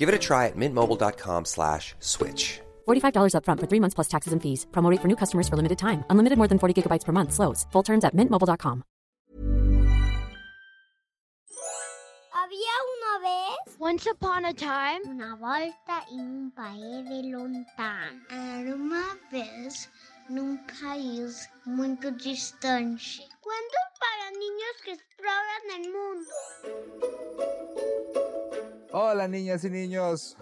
Give 0.00 0.08
it 0.08 0.14
a 0.14 0.18
try 0.18 0.46
at 0.46 0.56
mintmobile.com 0.56 1.44
slash 1.44 1.94
switch. 2.00 2.60
$45 2.88 3.34
upfront 3.36 3.60
for 3.60 3.68
three 3.68 3.80
months 3.80 3.94
plus 3.94 4.08
taxes 4.08 4.32
and 4.32 4.40
fees. 4.40 4.66
Promo 4.72 4.90
rate 4.90 5.02
for 5.02 5.08
new 5.08 5.16
customers 5.22 5.46
for 5.46 5.56
limited 5.56 5.76
time. 5.76 6.04
Unlimited 6.08 6.38
more 6.38 6.48
than 6.48 6.58
40 6.58 6.72
gigabytes 6.72 7.04
per 7.04 7.12
month. 7.12 7.32
Slows. 7.32 7.66
Full 7.72 7.84
terms 7.84 8.04
at 8.04 8.16
mintmobile.com. 8.16 8.82
Había 12.32 12.76
una 12.96 13.14
vez 13.28 13.60
Once 13.80 14.06
upon 14.06 14.44
a 14.44 14.52
time, 14.52 15.00
una 15.06 15.36
volta 15.36 16.04
en 16.12 16.20
un 16.20 16.50
país 16.50 17.08
de 17.08 17.22
lontano. 17.30 18.20
Era 18.30 18.74
uma 18.74 19.16
vez 19.32 19.88
num 20.28 20.58
país 20.80 21.48
muito 21.64 22.10
distante. 22.12 23.26
Cuento 23.40 23.78
para 23.98 24.30
niños 24.32 24.74
que 24.84 24.92
exploran 24.92 25.64
el 25.76 25.92
mundo. 25.92 26.30
Hola 29.02 29.28
niñas 29.28 29.64
y 29.64 29.70
niños, 29.70 30.36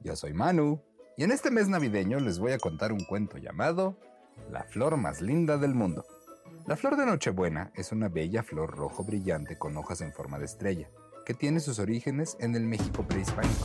yo 0.00 0.16
soy 0.16 0.34
Manu 0.34 0.82
y 1.16 1.24
en 1.24 1.30
este 1.30 1.50
mes 1.50 1.70
navideño 1.70 2.20
les 2.20 2.38
voy 2.38 2.52
a 2.52 2.58
contar 2.58 2.92
un 2.92 3.02
cuento 3.04 3.38
llamado 3.38 3.96
La 4.50 4.64
flor 4.64 4.98
más 4.98 5.22
linda 5.22 5.56
del 5.56 5.74
mundo. 5.74 6.04
La 6.66 6.76
flor 6.76 6.98
de 6.98 7.06
Nochebuena 7.06 7.72
es 7.74 7.90
una 7.90 8.10
bella 8.10 8.42
flor 8.42 8.76
rojo 8.76 9.02
brillante 9.02 9.56
con 9.56 9.78
hojas 9.78 10.02
en 10.02 10.12
forma 10.12 10.38
de 10.38 10.44
estrella, 10.44 10.90
que 11.24 11.32
tiene 11.32 11.58
sus 11.58 11.78
orígenes 11.78 12.36
en 12.38 12.54
el 12.54 12.64
México 12.64 13.02
prehispánico. 13.08 13.64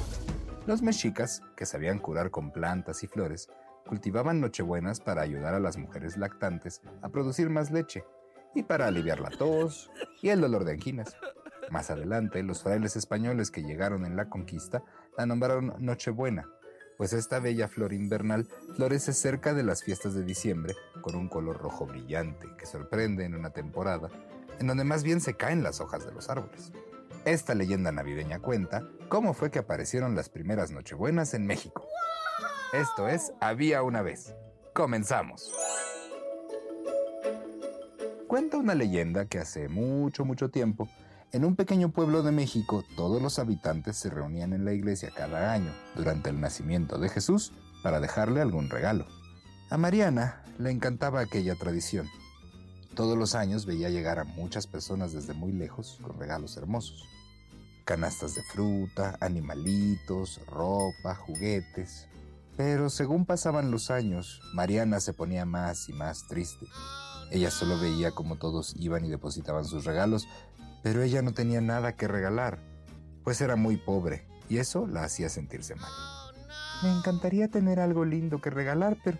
Los 0.65 0.81
mexicas, 0.81 1.41
que 1.57 1.65
sabían 1.65 1.99
curar 1.99 2.31
con 2.31 2.53
plantas 2.53 3.03
y 3.03 3.07
flores, 3.07 3.49
cultivaban 3.85 4.39
Nochebuenas 4.39 5.01
para 5.01 5.23
ayudar 5.23 5.55
a 5.55 5.59
las 5.59 5.75
mujeres 5.75 6.15
lactantes 6.15 6.81
a 7.01 7.09
producir 7.09 7.49
más 7.49 7.69
leche 7.69 8.05
y 8.55 8.63
para 8.63 8.87
aliviar 8.87 9.19
la 9.19 9.29
tos 9.29 9.91
y 10.21 10.29
el 10.29 10.39
dolor 10.39 10.63
de 10.63 10.71
anginas. 10.71 11.17
Más 11.69 11.89
adelante, 11.91 12.43
los 12.43 12.63
frailes 12.63 12.95
españoles 12.95 13.51
que 13.51 13.63
llegaron 13.63 14.05
en 14.05 14.15
la 14.15 14.29
conquista 14.29 14.83
la 15.17 15.25
nombraron 15.25 15.73
Nochebuena, 15.79 16.49
pues 16.97 17.13
esta 17.13 17.39
bella 17.39 17.67
flor 17.67 17.93
invernal 17.93 18.47
florece 18.75 19.13
cerca 19.13 19.53
de 19.53 19.63
las 19.63 19.83
fiestas 19.83 20.13
de 20.15 20.23
diciembre 20.23 20.75
con 21.01 21.15
un 21.15 21.29
color 21.29 21.57
rojo 21.57 21.85
brillante 21.85 22.47
que 22.57 22.65
sorprende 22.65 23.25
en 23.25 23.35
una 23.35 23.51
temporada 23.51 24.09
en 24.59 24.67
donde 24.67 24.83
más 24.83 25.03
bien 25.03 25.21
se 25.21 25.35
caen 25.35 25.61
las 25.61 25.79
hojas 25.81 26.05
de 26.05 26.11
los 26.11 26.29
árboles. 26.29 26.71
Esta 27.25 27.53
leyenda 27.53 27.91
navideña 27.91 28.39
cuenta 28.39 28.87
cómo 29.09 29.33
fue 29.33 29.51
que 29.51 29.59
aparecieron 29.59 30.15
las 30.15 30.29
primeras 30.29 30.71
Nochebuenas 30.71 31.33
en 31.33 31.45
México. 31.45 31.85
Esto 32.73 33.07
es 33.07 33.33
Había 33.39 33.83
una 33.83 34.01
vez. 34.01 34.33
Comenzamos. 34.73 35.53
Cuenta 38.27 38.57
una 38.57 38.75
leyenda 38.75 39.25
que 39.25 39.39
hace 39.39 39.69
mucho, 39.69 40.25
mucho 40.25 40.49
tiempo, 40.49 40.89
en 41.33 41.43
un 41.43 41.55
pequeño 41.55 41.89
pueblo 41.89 42.23
de 42.23 42.31
México, 42.31 42.85
todos 42.95 43.21
los 43.21 43.37
habitantes 43.37 43.97
se 43.97 44.09
reunían 44.09 44.53
en 44.53 44.63
la 44.63 44.73
iglesia 44.73 45.11
cada 45.13 45.51
año 45.51 45.73
durante 45.95 46.29
el 46.29 46.39
nacimiento 46.39 46.97
de 46.97 47.09
Jesús 47.09 47.51
para 47.83 47.99
dejarle 47.99 48.41
algún 48.41 48.69
regalo. 48.69 49.05
A 49.69 49.77
Mariana 49.77 50.43
le 50.57 50.71
encantaba 50.71 51.19
aquella 51.19 51.55
tradición. 51.55 52.07
Todos 52.95 53.17
los 53.17 53.35
años 53.35 53.65
veía 53.65 53.89
llegar 53.89 54.19
a 54.19 54.23
muchas 54.23 54.65
personas 54.65 55.11
desde 55.11 55.33
muy 55.33 55.51
lejos 55.51 55.99
con 56.01 56.17
regalos 56.17 56.55
hermosos. 56.55 57.05
Canastas 57.83 58.33
de 58.33 58.43
fruta, 58.43 59.17
animalitos, 59.19 60.41
ropa, 60.47 61.13
juguetes. 61.13 62.07
Pero 62.55 62.89
según 62.89 63.25
pasaban 63.25 63.69
los 63.69 63.91
años, 63.91 64.41
Mariana 64.53 64.99
se 64.99 65.13
ponía 65.13 65.45
más 65.45 65.89
y 65.89 65.93
más 65.93 66.25
triste. 66.27 66.65
Ella 67.29 67.51
solo 67.51 67.77
veía 67.79 68.11
como 68.11 68.37
todos 68.37 68.73
iban 68.77 69.05
y 69.05 69.09
depositaban 69.09 69.65
sus 69.65 69.85
regalos, 69.85 70.27
pero 70.83 71.01
ella 71.01 71.21
no 71.21 71.33
tenía 71.33 71.61
nada 71.61 71.95
que 71.95 72.07
regalar, 72.07 72.59
pues 73.23 73.41
era 73.41 73.55
muy 73.55 73.77
pobre, 73.77 74.27
y 74.49 74.57
eso 74.57 74.87
la 74.87 75.03
hacía 75.03 75.29
sentirse 75.29 75.75
mal. 75.75 75.91
Me 76.83 76.91
encantaría 76.91 77.47
tener 77.47 77.79
algo 77.79 78.05
lindo 78.05 78.39
que 78.39 78.49
regalar, 78.49 78.97
pero, 79.03 79.17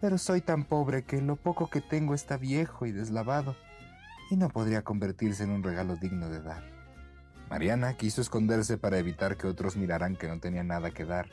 pero 0.00 0.18
soy 0.18 0.40
tan 0.40 0.64
pobre 0.64 1.04
que 1.04 1.20
lo 1.20 1.36
poco 1.36 1.68
que 1.68 1.80
tengo 1.80 2.14
está 2.14 2.36
viejo 2.36 2.86
y 2.86 2.92
deslavado, 2.92 3.56
y 4.30 4.36
no 4.36 4.48
podría 4.48 4.82
convertirse 4.82 5.44
en 5.44 5.50
un 5.50 5.62
regalo 5.62 5.96
digno 5.96 6.28
de 6.28 6.40
dar. 6.40 6.64
Mariana 7.50 7.94
quiso 7.98 8.22
esconderse 8.22 8.78
para 8.78 8.98
evitar 8.98 9.36
que 9.36 9.46
otros 9.46 9.76
miraran 9.76 10.16
que 10.16 10.28
no 10.28 10.40
tenía 10.40 10.64
nada 10.64 10.90
que 10.90 11.04
dar, 11.04 11.28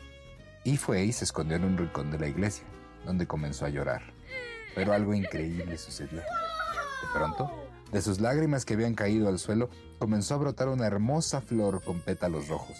y 0.64 0.76
fue 0.78 1.06
y 1.06 1.14
se 1.14 1.24
escondió 1.24 1.56
en 1.56 1.64
un 1.64 1.78
rincón 1.78 2.12
de 2.12 2.20
la 2.20 2.28
iglesia, 2.28 2.66
donde 3.06 3.26
comenzó 3.26 3.66
a 3.66 3.70
llorar. 3.70 4.02
Pero 4.76 4.94
algo 4.94 5.14
increíble 5.14 5.78
sucedió. 5.78 6.20
De 6.20 7.08
pronto, 7.14 7.69
de 7.92 8.02
sus 8.02 8.20
lágrimas 8.20 8.66
que 8.66 8.76
habían 8.76 8.96
caído 8.96 9.28
al 9.30 9.40
suelo, 9.40 9.70
comenzó 9.98 10.36
a 10.36 10.38
brotar 10.38 10.70
una 10.70 10.86
hermosa 10.86 11.42
flor 11.42 11.84
con 11.84 12.00
pétalos 12.00 12.48
rojos. 12.48 12.78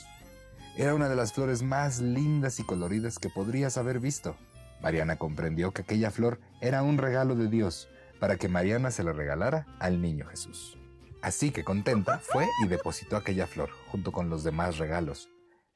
Era 0.78 0.96
una 0.96 1.10
de 1.10 1.16
las 1.16 1.34
flores 1.34 1.62
más 1.62 2.00
lindas 2.00 2.60
y 2.60 2.64
coloridas 2.64 3.20
que 3.20 3.30
podrías 3.30 3.78
haber 3.78 4.00
visto. 4.00 4.36
Mariana 4.82 5.18
comprendió 5.18 5.72
que 5.72 5.82
aquella 5.82 6.12
flor 6.12 6.40
era 6.62 6.84
un 6.84 6.98
regalo 6.98 7.36
de 7.36 7.50
Dios 7.50 7.90
para 8.20 8.38
que 8.38 8.48
Mariana 8.48 8.92
se 8.92 9.04
la 9.04 9.12
regalara 9.12 9.66
al 9.80 10.02
niño 10.02 10.26
Jesús. 10.28 10.78
Así 11.22 11.52
que 11.52 11.66
contenta 11.66 12.20
fue 12.20 12.48
y 12.64 12.68
depositó 12.68 13.18
aquella 13.18 13.46
flor 13.46 13.70
junto 13.92 14.12
con 14.12 14.30
los 14.30 14.44
demás 14.44 14.78
regalos, 14.78 15.30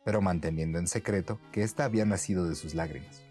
pero 0.05 0.21
manteniendo 0.21 0.79
en 0.79 0.87
secreto 0.87 1.39
que 1.51 1.63
ésta 1.63 1.83
había 1.83 2.05
nacido 2.05 2.47
de 2.47 2.55
sus 2.55 2.75
lágrimas. 2.75 3.21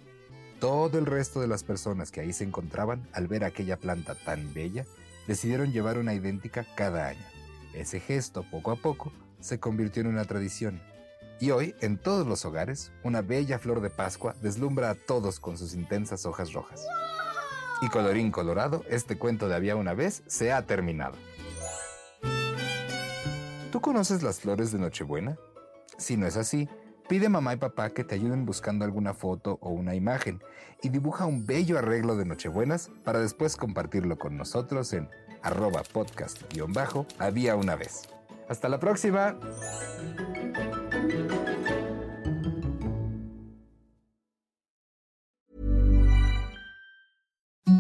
Todo 0.61 0.99
el 0.99 1.07
resto 1.07 1.41
de 1.41 1.49
las 1.49 1.65
personas 1.65 2.11
que 2.11 2.21
ahí 2.21 2.33
se 2.33 2.45
encontraban, 2.45 3.09
al 3.13 3.29
ver 3.29 3.45
aquella 3.45 3.79
planta 3.79 4.15
tan 4.15 4.53
bella, 4.53 4.85
decidieron 5.27 5.73
llevar 5.73 5.99
una 5.99 6.15
idéntica 6.15 6.67
cada 6.75 7.09
año. 7.09 7.25
Ese 7.75 8.01
gesto, 8.01 8.45
poco 8.51 8.71
a 8.71 8.77
poco, 8.77 9.13
se 9.41 9.59
convirtió 9.61 10.03
en 10.03 10.09
una 10.09 10.25
tradición. 10.25 10.83
Y 11.41 11.51
hoy, 11.51 11.75
en 11.81 11.99
todos 11.99 12.27
los 12.27 12.45
hogares, 12.45 12.93
una 13.03 13.23
bella 13.23 13.59
flor 13.59 13.81
de 13.81 13.91
Pascua 13.91 14.37
deslumbra 14.41 14.91
a 14.91 14.95
todos 14.95 15.41
con 15.41 15.59
sus 15.59 15.75
intensas 15.75 16.25
hojas 16.25 16.53
rojas. 16.53 16.87
Y 17.81 17.89
colorín 17.89 18.31
colorado, 18.31 18.85
este 18.89 19.19
cuento 19.19 19.49
de 19.49 19.57
había 19.57 19.75
una 19.75 19.95
vez 19.95 20.23
se 20.27 20.53
ha 20.53 20.67
terminado. 20.67 21.17
¿Tú 23.73 23.81
conoces 23.81 24.23
las 24.23 24.39
flores 24.39 24.71
de 24.71 24.79
Nochebuena? 24.79 25.37
Si 25.99 26.17
no 26.17 26.27
es 26.27 26.37
así, 26.37 26.69
pide 27.13 27.27
a 27.27 27.29
mamá 27.29 27.53
y 27.53 27.59
papá 27.59 27.91
que 27.91 28.05
te 28.05 28.15
ayuden 28.15 28.47
buscando 28.47 28.87
alguna 28.87 29.13
foto 29.13 29.59
o 29.61 29.69
una 29.69 29.95
imagen 29.95 30.43
y 30.81 30.89
dibuja 30.89 31.27
un 31.27 31.45
bello 31.45 31.79
arreglo 31.79 32.17
de 32.17 32.25
Nochebuenas 32.25 32.91
para 33.05 33.19
después 33.19 33.55
compartirlo 33.55 34.17
con 34.17 34.39
nosotros 34.39 34.95
en 34.95 35.11
arroba 35.43 35.83
podcast-había 35.83 37.55
una 37.57 37.77
vez. 37.77 38.09
Hasta 38.49 38.71
la 38.71 38.81
próxima. 38.81 39.37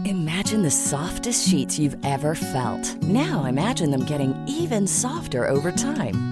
Imagine 0.04 0.62
the 0.62 0.70
softest 0.70 1.48
sheets 1.48 1.78
you've 1.78 1.96
ever 2.04 2.34
felt. 2.34 3.02
Now 3.02 3.46
imagine 3.46 3.90
them 3.90 4.04
getting 4.04 4.34
even 4.46 4.86
softer 4.86 5.48
over 5.48 5.72
time. 5.72 6.31